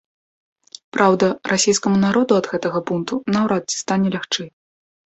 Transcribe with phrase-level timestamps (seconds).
[0.97, 4.49] Праўда, расейскаму народу ад гэтага бунту наўрад ці стане лягчэй.